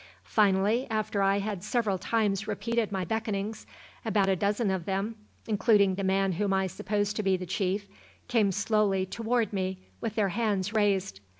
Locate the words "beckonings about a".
3.05-4.35